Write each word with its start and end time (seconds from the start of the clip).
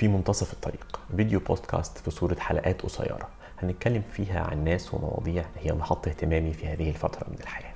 في 0.00 0.08
منتصف 0.08 0.52
الطريق. 0.52 1.00
فيديو 1.16 1.40
بودكاست 1.40 1.98
في 1.98 2.10
صورة 2.10 2.36
حلقات 2.38 2.82
قصيرة. 2.82 3.28
هنتكلم 3.58 4.02
فيها 4.12 4.40
عن 4.40 4.64
ناس 4.64 4.94
ومواضيع 4.94 5.44
هي 5.56 5.72
محط 5.72 6.08
اهتمامي 6.08 6.52
في 6.52 6.66
هذه 6.66 6.88
الفترة 6.88 7.26
من 7.28 7.36
الحياة. 7.40 7.72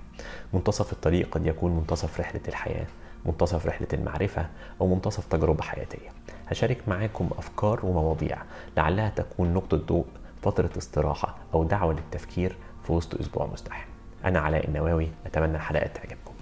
منتصف 0.52 0.92
الطريق 0.92 1.28
قد 1.30 1.46
يكون 1.46 1.76
منتصف 1.76 2.20
رحلة 2.20 2.40
الحياة 2.48 2.86
منتصف 3.26 3.66
رحلة 3.66 3.88
المعرفة 3.92 4.46
أو 4.80 4.94
منتصف 4.94 5.26
تجربة 5.26 5.62
حياتية. 5.62 6.08
هشارك 6.46 6.88
معاكم 6.88 7.30
أفكار 7.38 7.86
ومواضيع 7.86 8.38
لعلها 8.76 9.08
تكون 9.08 9.54
نقطة 9.54 9.76
ضوء 9.76 10.06
فترة 10.42 10.70
استراحة 10.78 11.36
أو 11.54 11.64
دعوة 11.64 11.92
للتفكير 11.92 12.56
في 12.86 12.92
وسط 12.92 13.20
أسبوع 13.20 13.46
مزدحم 13.46 13.88
أنا 14.24 14.40
علاء 14.40 14.68
النواوي 14.68 15.08
أتمنى 15.26 15.56
الحلقات 15.56 15.96
تعجبكم. 15.96 16.34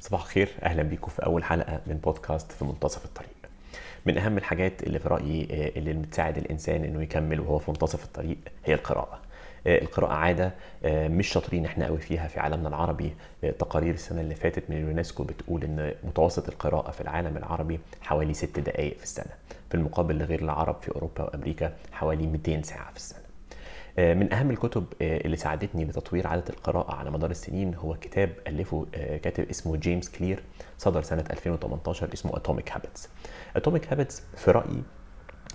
صباح 0.00 0.20
الخير 0.20 0.48
أهلا 0.62 0.82
بيكم 0.82 1.08
في 1.08 1.26
أول 1.26 1.44
حلقة 1.44 1.80
من 1.86 1.96
بودكاست 1.96 2.52
في 2.52 2.64
منتصف 2.64 3.04
الطريق. 3.04 3.33
من 4.06 4.18
أهم 4.18 4.38
الحاجات 4.38 4.82
اللي 4.82 4.98
في 4.98 5.08
رأيي 5.08 5.48
آه، 5.50 5.78
اللي 5.78 5.92
بتساعد 5.92 6.38
الإنسان 6.38 6.84
إنه 6.84 7.02
يكمل 7.02 7.40
وهو 7.40 7.58
في 7.58 7.70
منتصف 7.70 8.04
الطريق 8.04 8.36
هي 8.64 8.74
القراءة. 8.74 9.20
آه، 9.66 9.78
القراءة 9.82 10.12
عادة 10.12 10.52
آه، 10.84 11.08
مش 11.08 11.28
شاطرين 11.28 11.64
إحنا 11.64 11.86
قوي 11.86 11.98
فيها 11.98 12.28
في 12.28 12.40
عالمنا 12.40 12.68
العربي. 12.68 13.14
تقارير 13.58 13.94
السنة 13.94 14.20
اللي 14.20 14.34
فاتت 14.34 14.70
من 14.70 14.76
اليونسكو 14.76 15.24
بتقول 15.24 15.64
إن 15.64 15.94
متوسط 16.04 16.48
القراءة 16.48 16.90
في 16.90 17.00
العالم 17.00 17.36
العربي 17.36 17.80
حوالي 18.02 18.34
ست 18.34 18.58
دقائق 18.60 18.96
في 18.96 19.02
السنة 19.02 19.32
في 19.68 19.74
المقابل 19.74 20.18
لغير 20.18 20.42
العرب 20.42 20.76
في 20.82 20.90
أوروبا 20.94 21.22
وأمريكا 21.22 21.72
حوالي 21.92 22.26
200 22.26 22.62
ساعة 22.62 22.90
في 22.90 22.96
السنة. 22.96 23.23
من 23.98 24.32
أهم 24.32 24.50
الكتب 24.50 24.84
اللي 25.00 25.36
ساعدتني 25.36 25.84
بتطوير 25.84 26.26
عاده 26.26 26.44
القراءة 26.50 26.94
على 26.94 27.10
مدار 27.10 27.30
السنين 27.30 27.74
هو 27.74 27.94
كتاب 27.94 28.30
ألفه 28.46 28.86
كاتب 29.22 29.48
اسمه 29.50 29.76
جيمس 29.76 30.08
كلير 30.08 30.42
صدر 30.78 31.02
سنة 31.02 31.24
2018 31.30 32.12
اسمه 32.12 32.36
Atomic 32.36 32.72
Habits 32.72 33.08
Atomic 33.56 33.92
Habits 33.92 34.22
في 34.36 34.50
رأيي 34.50 34.82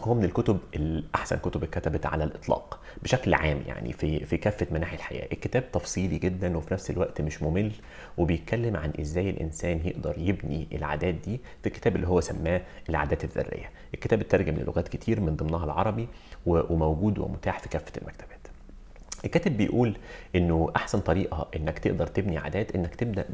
هو 0.03 0.13
من 0.13 0.23
الكتب 0.23 0.59
الأحسن 0.76 1.38
كتب 1.38 1.63
اتكتبت 1.63 2.05
على 2.05 2.23
الإطلاق 2.23 2.80
بشكل 3.03 3.33
عام 3.33 3.61
يعني 3.67 3.94
في 3.94 4.25
في 4.25 4.38
كافة 4.38 4.67
مناحي 4.72 4.95
الحياة. 4.95 5.28
الكتاب 5.31 5.72
تفصيلي 5.72 6.17
جدا 6.17 6.58
وفي 6.58 6.73
نفس 6.73 6.89
الوقت 6.92 7.22
مش 7.22 7.44
ممل 7.44 7.72
وبيتكلم 8.17 8.75
عن 8.75 8.94
إزاي 9.02 9.30
الإنسان 9.30 9.81
يقدر 9.88 10.16
يبني 10.17 10.67
العادات 10.72 11.14
دي 11.16 11.39
في 11.61 11.67
الكتاب 11.67 11.95
اللي 11.95 12.08
هو 12.08 12.22
سماه 12.22 12.61
العادات 12.89 13.23
الذرية. 13.23 13.70
الكتاب 13.94 14.22
اترجم 14.22 14.55
للغات 14.55 14.88
كتير 14.88 15.20
من 15.22 15.36
ضمنها 15.36 15.66
العربي 15.66 16.08
وموجود 16.45 17.20
ومتاح 17.20 17.59
في 17.59 17.70
كافة 17.70 17.92
المكتبات. 18.02 18.47
الكاتب 19.25 19.58
بيقول 19.58 19.98
إنه 20.36 20.72
أحسن 20.75 21.00
طريقة 21.00 21.48
إنك 21.56 21.80
تقدر 21.80 22.08
تبني 22.08 22.38
عادات 22.38 22.75
إنك 22.75 22.95
تبدأ 22.95 23.26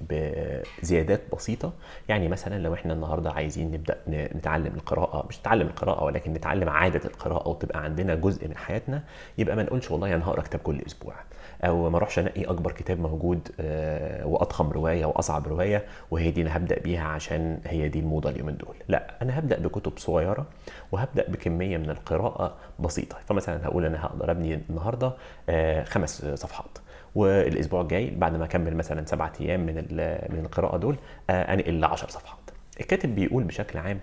بزيادات 0.00 1.20
بسيطة. 1.34 1.72
يعني 2.08 2.28
مثلا 2.28 2.62
لو 2.62 2.74
إحنا 2.74 2.92
النهارده 2.92 3.30
عايزين 3.32 3.70
نبدأ 3.72 3.98
نتعلم 4.08 4.72
القراءة 4.74 5.26
مش 5.28 5.40
نتعلم 5.40 5.66
القراءة 5.66 6.04
ولكن 6.04 6.32
نتعلم 6.32 6.68
عادة 6.68 7.00
القراءة 7.04 7.48
وتبقى 7.48 7.84
عندنا 7.84 8.14
جزء 8.14 8.48
من 8.48 8.56
حياتنا 8.56 9.02
يبقى 9.38 9.56
ما 9.56 9.62
نقولش 9.62 9.90
والله 9.90 10.14
أنا 10.14 10.24
هقرأ 10.28 10.40
كتاب 10.42 10.60
كل 10.60 10.80
أسبوع. 10.86 11.14
أو 11.64 11.90
ما 11.90 11.96
أروحش 11.96 12.18
أنقي 12.18 12.44
أكبر 12.44 12.72
كتاب 12.72 13.00
موجود 13.00 13.48
آه، 13.60 14.26
وأضخم 14.26 14.70
رواية 14.70 15.04
وأصعب 15.06 15.48
رواية 15.48 15.84
وهي 16.10 16.30
دي 16.30 16.42
أنا 16.42 16.56
هبدأ 16.56 16.78
بيها 16.78 17.04
عشان 17.04 17.60
هي 17.66 17.88
دي 17.88 17.98
الموضة 17.98 18.30
اليومين 18.30 18.56
دول. 18.56 18.76
لا 18.88 19.16
أنا 19.22 19.38
هبدأ 19.38 19.58
بكتب 19.58 19.92
صغيرة 19.98 20.46
وهبدأ 20.92 21.24
بكمية 21.30 21.76
من 21.76 21.90
القراءة 21.90 22.54
بسيطة. 22.78 23.16
فمثلا 23.26 23.66
هقول 23.66 23.84
أنا 23.84 24.06
هقدر 24.06 24.30
أبني 24.30 24.60
النهارده 24.70 25.12
خمس 25.84 26.24
صفحات. 26.34 26.78
والأسبوع 27.14 27.80
الجاي 27.80 28.10
بعد 28.10 28.36
ما 28.36 28.44
أكمل 28.44 28.76
مثلا 28.76 29.06
سبعة 29.06 29.32
أيام 29.40 29.60
من 29.66 29.74
من 30.30 30.40
القراءة 30.44 30.76
دول 30.76 30.96
آه، 31.30 31.54
أنقل 31.54 31.80
ل 31.80 31.84
10 31.84 32.08
صفحات. 32.10 32.38
الكاتب 32.80 33.14
بيقول 33.14 33.42
بشكل 33.44 33.78
عام 33.78 34.00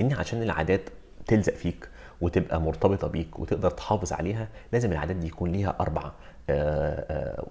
إن 0.00 0.12
عشان 0.12 0.42
العادات 0.42 0.80
تلزق 1.26 1.54
فيك 1.54 1.88
وتبقى 2.20 2.60
مرتبطة 2.60 3.08
بيك 3.08 3.38
وتقدر 3.38 3.70
تحافظ 3.70 4.12
عليها 4.12 4.48
لازم 4.72 4.92
العادات 4.92 5.16
دي 5.16 5.26
يكون 5.26 5.52
ليها 5.52 5.76
أربع 5.80 6.10
آه، 6.50 7.46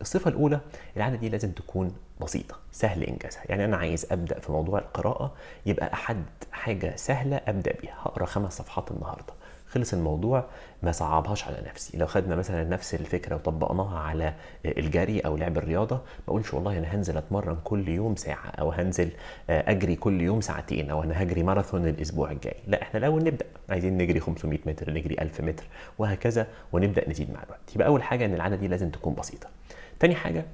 الصفة 0.00 0.30
الأولى 0.30 0.60
العادة 0.96 1.16
دي 1.16 1.28
لازم 1.28 1.50
تكون 1.52 1.92
بسيطة 2.20 2.56
سهل 2.72 3.02
إنجازها. 3.02 3.42
يعني 3.48 3.64
أنا 3.64 3.76
عايز 3.76 4.06
أبدأ 4.12 4.40
في 4.40 4.52
موضوع 4.52 4.78
القراءة 4.78 5.32
يبقى 5.66 5.92
أحد 5.92 6.22
حاجة 6.52 6.96
سهلة 6.96 7.40
أبدأ 7.46 7.72
بيها. 7.82 7.94
هقرأ 8.02 8.26
خمس 8.26 8.52
صفحات 8.58 8.90
النهاردة. 8.90 9.32
خلص 9.68 9.92
الموضوع 9.92 10.44
ما 10.82 10.92
صعبهاش 10.92 11.44
على 11.44 11.62
نفسي. 11.66 11.98
لو 11.98 12.06
خدنا 12.06 12.36
مثلا 12.36 12.64
نفس 12.64 12.94
الفكرة 12.94 13.34
وطبقناها 13.34 13.98
على 13.98 14.34
الجري 14.64 15.20
أو 15.20 15.36
لعب 15.36 15.58
الرياضة 15.58 15.96
ما 15.96 16.02
أقولش 16.28 16.54
والله 16.54 16.78
أنا 16.78 16.94
هنزل 16.94 17.16
أتمرن 17.16 17.56
كل 17.64 17.88
يوم 17.88 18.16
ساعة 18.16 18.48
أو 18.60 18.72
هنزل 18.72 19.10
أجري 19.50 19.96
كل 19.96 20.20
يوم 20.20 20.40
ساعتين 20.40 20.90
أو 20.90 21.02
أنا 21.02 21.22
هجري 21.22 21.42
ماراثون 21.42 21.88
الأسبوع 21.88 22.30
الجاي. 22.30 22.56
لا 22.66 22.82
إحنا 22.82 22.98
الأول 22.98 23.24
نبدأ. 23.24 23.46
عايزين 23.68 23.98
نجري 23.98 24.20
500 24.20 24.58
متر 24.66 24.92
نجري 24.92 25.16
1000 25.20 25.40
متر 25.40 25.64
وهكذا 25.98 26.46
ونبدأ 26.72 27.10
نزيد 27.10 27.30
مع 27.30 27.42
الوقت. 27.42 27.74
يبقى 27.74 27.88
أول 27.88 28.02
حاجة 28.02 28.24
إن 28.24 28.34
العادة 28.34 28.56
دي 28.56 28.68
لازم 28.68 28.90
تكون 28.90 29.14
بسيطة. 29.14 29.48
تاني 30.00 30.14
حاجة 30.14 30.44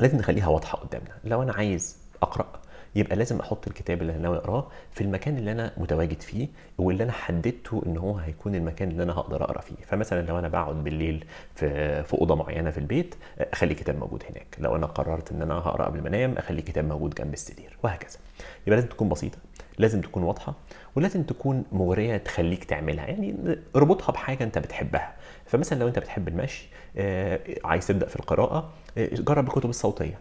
لازم 0.00 0.18
نخليها 0.18 0.48
واضحة 0.48 0.78
قدامنا. 0.78 1.10
لو 1.24 1.42
أنا 1.42 1.52
عايز 1.52 1.96
أقرأ 2.22 2.46
يبقى 2.94 3.16
لازم 3.16 3.40
أحط 3.40 3.66
الكتاب 3.66 4.02
اللي 4.02 4.12
أنا 4.12 4.22
ناوي 4.22 4.36
أقراه 4.36 4.66
في 4.92 5.00
المكان 5.00 5.38
اللي 5.38 5.52
أنا 5.52 5.72
متواجد 5.76 6.20
فيه 6.22 6.48
واللي 6.78 7.04
أنا 7.04 7.12
حددته 7.12 7.82
إن 7.86 7.96
هو 7.96 8.16
هيكون 8.16 8.54
المكان 8.54 8.88
اللي 8.90 9.02
أنا 9.02 9.12
هقدر 9.12 9.44
أقرأ 9.44 9.60
فيه. 9.60 9.74
فمثلا 9.86 10.26
لو 10.26 10.38
أنا 10.38 10.48
بقعد 10.48 10.84
بالليل 10.84 11.24
في 11.54 12.02
في 12.02 12.14
أوضة 12.14 12.34
معينة 12.34 12.70
في 12.70 12.78
البيت 12.78 13.14
أخلي 13.38 13.74
كتاب 13.74 13.98
موجود 13.98 14.24
هناك. 14.30 14.56
لو 14.58 14.76
أنا 14.76 14.86
قررت 14.86 15.32
إن 15.32 15.42
أنا 15.42 15.54
هقرأ 15.54 15.84
قبل 15.84 16.00
ما 16.02 16.08
أنام 16.08 16.34
أخلي 16.38 16.62
كتاب 16.62 16.84
موجود 16.84 17.14
جنب 17.14 17.32
السرير 17.32 17.76
وهكذا. 17.82 18.18
يبقى 18.66 18.76
لازم 18.76 18.88
تكون 18.88 19.08
بسيطة. 19.08 19.38
لازم 19.80 20.00
تكون 20.00 20.22
واضحة 20.22 20.54
ولازم 20.96 21.22
تكون 21.22 21.64
مغرية 21.72 22.16
تخليك 22.16 22.64
تعملها. 22.64 23.06
يعني 23.06 23.58
اربطها 23.76 24.12
بحاجة 24.12 24.44
أنت 24.44 24.58
بتحبها. 24.58 25.14
فمثلا 25.46 25.78
لو 25.78 25.88
أنت 25.88 25.98
بتحب 25.98 26.28
المشي 26.28 26.68
آه، 26.96 27.40
عايز 27.64 27.86
تبدأ 27.86 28.06
في 28.06 28.16
القراءة 28.16 28.70
آه، 28.98 29.08
جرب 29.12 29.46
الكتب 29.48 29.70
الصوتية. 29.70 30.18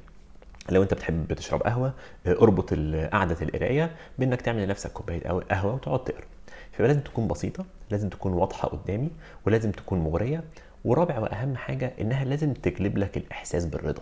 لو 0.69 0.83
أنت 0.83 0.93
بتحب 0.93 1.33
تشرب 1.33 1.63
قهوة 1.63 1.93
آه، 2.25 2.31
اربط 2.41 2.73
قعدة 3.13 3.37
القراية 3.41 3.91
بإنك 4.19 4.41
تعمل 4.41 4.63
لنفسك 4.63 4.91
كوباية 4.91 5.19
قهوة 5.23 5.73
وتقعد 5.73 6.03
تقرأ. 6.03 6.25
فلازم 6.71 6.99
تكون 6.99 7.27
بسيطة 7.27 7.65
لازم 7.91 8.09
تكون 8.09 8.33
واضحة 8.33 8.67
قدامي 8.67 9.09
ولازم 9.45 9.71
تكون 9.71 9.99
مغرية. 9.99 10.43
ورابع 10.85 11.19
وأهم 11.19 11.55
حاجة 11.55 11.91
إنها 12.01 12.25
لازم 12.25 12.53
تجلب 12.53 12.97
لك 12.97 13.17
الإحساس 13.17 13.65
بالرضا. 13.65 14.01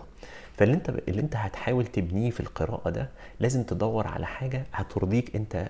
فاللي 0.56 0.74
أنت 0.74 0.88
اللي 1.08 1.20
أنت 1.20 1.36
هتحاول 1.36 1.86
تبنيه 1.86 2.30
في 2.30 2.40
القراءة 2.40 2.90
ده 2.90 3.08
لازم 3.40 3.62
تدور 3.62 4.06
على 4.06 4.26
حاجة 4.26 4.64
هترضيك 4.72 5.36
أنت 5.36 5.68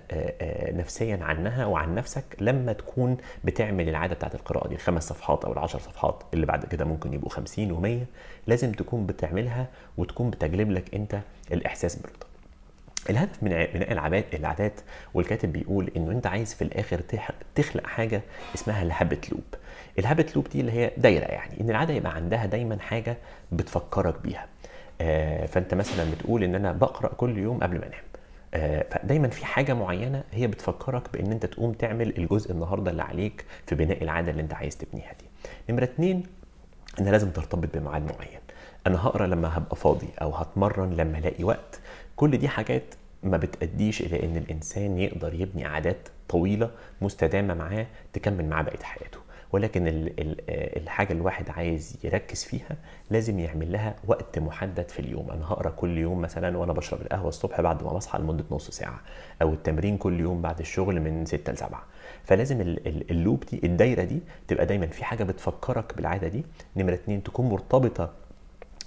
نفسيا 0.79 1.19
عنها 1.23 1.67
وعن 1.67 1.95
نفسك 1.95 2.25
لما 2.41 2.73
تكون 2.73 3.17
بتعمل 3.45 3.89
العادة 3.89 4.15
بتاعت 4.15 4.35
القراءة 4.35 4.69
دي. 4.69 4.75
الخمس 4.75 5.09
صفحات 5.09 5.45
أو 5.45 5.53
العشر 5.53 5.79
صفحات 5.79 6.23
اللي 6.35 6.47
بعد 6.47 6.65
كده 6.65 6.85
ممكن 6.85 7.15
يبقوا 7.15 7.31
50 7.31 7.83
و100 8.05 8.07
لازم 8.47 8.73
تكون 8.73 9.07
بتعملها 9.07 9.67
وتكون 9.99 10.31
بتجلب 10.31 10.71
لك 10.71 10.95
أنت 10.95 11.21
الإحساس 11.53 11.97
بالرضا. 11.97 12.27
الهدف 13.11 13.43
من 13.43 13.51
بناء 13.51 13.93
العادات 14.37 14.81
والكاتب 15.15 15.53
بيقول 15.53 15.91
إنه 15.97 16.11
أنت 16.13 16.27
عايز 16.27 16.55
في 16.55 16.63
الآخر 16.63 17.01
تخلق 17.55 17.87
حاجة 17.87 18.23
اسمها 18.55 18.83
الهابت 18.83 19.31
لوب. 19.33 19.45
الهابت 19.99 20.37
لوب 20.37 20.49
دي 20.49 20.61
اللي 20.61 20.73
هي 20.73 20.91
دايرة 20.97 21.25
يعني 21.25 21.61
إن 21.61 21.71
العادة 21.71 21.95
يبقى 21.95 22.15
عندها 22.15 22.47
دايما 22.47 22.79
حاجة 22.81 23.17
بتفكرك 23.53 24.21
بيها. 24.23 24.47
آه، 25.01 25.47
فأنت 25.47 25.75
مثلا 25.75 26.11
بتقول 26.11 26.45
إن 26.45 26.55
أنا 26.55 26.73
بقرأ 26.73 27.09
كل 27.09 27.39
يوم 27.39 27.59
قبل 27.59 27.79
ما 27.79 27.87
أنام. 27.87 28.01
آه، 28.55 28.87
فدايما 28.91 29.29
في 29.29 29.47
حاجة 29.47 29.75
معينة 29.75 30.23
هي 30.33 30.47
بتفكرك 30.47 31.13
بإن 31.13 31.33
أنت 31.33 31.47
تقوم 31.47 31.73
تعمل 31.73 32.19
الجزء 32.19 32.53
النهارده 32.53 32.91
اللي 32.91 33.03
عليك 33.03 33.45
في 33.67 33.75
بناء 33.75 34.03
العادة 34.03 34.31
اللي 34.31 34.43
أنت 34.43 34.55
عايز 34.55 34.77
تبنيها 34.77 35.13
دي. 35.21 35.25
نمرة 35.73 35.85
اتنين 35.85 36.23
ان 37.01 37.09
لازم 37.09 37.31
ترتبط 37.31 37.77
بميعاد 37.77 38.03
معين. 38.03 38.41
أنا 38.87 39.07
هقرأ 39.07 39.27
لما 39.27 39.59
هبقى 39.59 39.77
فاضي 39.77 40.09
أو 40.23 40.31
هتمرن 40.31 40.91
لما 40.95 41.19
ألاقي 41.19 41.45
وقت. 41.45 41.81
كل 42.17 42.37
دي 42.39 42.49
حاجات 42.49 42.95
ما 43.23 43.37
بتأديش 43.37 44.01
إلى 44.01 44.23
إن 44.23 44.37
الإنسان 44.37 44.99
يقدر 44.99 45.34
يبني 45.34 45.65
عادات 45.65 46.09
طويلة 46.29 46.70
مستدامة 47.03 47.55
معاه 47.55 47.87
تكمل 48.12 48.44
معاه 48.49 48.62
بقية 48.62 48.82
حياته. 48.82 49.19
ولكن 49.53 49.82
الحاجة 50.76 51.12
الواحد 51.12 51.50
عايز 51.50 51.97
يركز 52.05 52.44
فيها 52.44 52.76
لازم 53.11 53.38
يعمل 53.38 53.73
لها 53.73 53.97
وقت 54.06 54.38
محدد 54.38 54.88
في 54.88 54.99
اليوم. 54.99 55.31
أنا 55.31 55.44
هقرأ 55.47 55.70
كل 55.70 55.99
يوم 55.99 56.20
مثلا 56.20 56.59
وأنا 56.59 56.73
بشرب 56.73 57.00
القهوة 57.03 57.29
الصبح 57.29 57.61
بعد 57.61 57.82
ما 57.82 57.93
بصحى 57.93 58.19
لمدة 58.19 58.44
نص 58.50 58.70
ساعة 58.70 59.00
أو 59.43 59.53
التمرين 59.53 59.97
كل 59.97 60.20
يوم 60.20 60.43
بعد 60.43 60.59
الشغل 60.61 61.00
من 61.00 61.25
6 61.26 61.53
ل 61.53 61.59
7 61.59 61.82
فلازم 62.25 62.61
ال 63.11 63.17
loop 63.17 63.44
دي 63.50 63.61
الدايرة 63.65 64.03
دي 64.05 64.20
تبقى 64.49 64.67
دايما 64.67 64.87
في 64.87 65.05
حاجة 65.05 65.25
بتفكرك 65.25 65.97
بالعادة 65.97 66.29
دي. 66.29 66.44
نمرة 66.76 66.94
اتنين 66.94 67.23
تكون 67.23 67.49
مرتبطة 67.49 68.12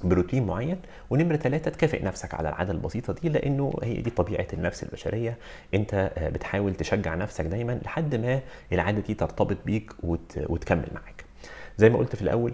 بروتين 0.05 0.45
معين 0.45 0.77
ونمرة 1.09 1.35
ثلاثة 1.35 1.71
تكافئ 1.71 2.03
نفسك 2.05 2.33
على 2.33 2.49
العادة 2.49 2.71
البسيطة 2.71 3.13
دي 3.13 3.29
لأنه 3.29 3.73
هي 3.83 4.01
دي 4.01 4.09
طبيعة 4.09 4.47
النفس 4.53 4.83
البشرية. 4.83 5.37
أنت 5.73 6.11
آه، 6.17 6.29
بتحاول 6.29 6.75
تشجع 6.75 7.15
نفسك 7.15 7.45
دايما 7.45 7.79
لحد 7.85 8.15
ما 8.15 8.39
العادة 8.71 8.99
دي 9.01 9.13
ترتبط 9.13 9.57
بيك 9.65 9.91
وت... 10.03 10.39
وتكمل 10.49 10.87
معاك. 10.95 11.25
زي 11.77 11.89
ما 11.89 11.97
قلت 11.97 12.15
في 12.15 12.21
الأول 12.21 12.53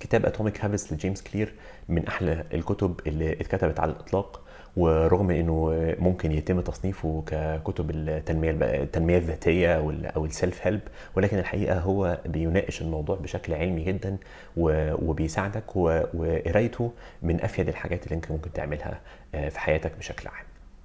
كتاب 0.00 0.26
Atomic 0.26 0.64
Habits 0.64 0.92
لجيمس 0.92 1.22
كلير 1.22 1.54
من 1.88 2.06
أحلى 2.06 2.44
الكتب 2.54 3.00
اللي 3.06 3.32
اتكتبت 3.32 3.80
على 3.80 3.92
الإطلاق 3.92 4.40
ورغم 4.76 5.30
إنه 5.30 5.74
ممكن 5.98 6.32
يتم 6.32 6.60
تصنيفه 6.60 7.22
ككتب 7.26 7.90
التنمية 7.90 8.50
التنمية 8.60 9.18
الذاتية 9.18 9.74
أو 10.16 10.24
السيلف 10.24 10.66
هيلب 10.66 10.80
ولكن 11.16 11.38
الحقيقة 11.38 11.78
هو 11.78 12.18
بيناقش 12.26 12.82
الموضوع 12.82 13.16
بشكل 13.16 13.54
علمي 13.54 13.84
جدا 13.84 14.16
وبيساعدك 14.56 15.76
وقرايته 15.76 16.92
من 17.22 17.40
أفيد 17.40 17.68
الحاجات 17.68 18.04
اللي 18.04 18.14
أنت 18.16 18.30
ممكن 18.30 18.52
تعملها 18.52 19.00
في 19.32 19.60
حياتك 19.60 19.92
بشكل 19.98 20.28
عام. 20.28 20.44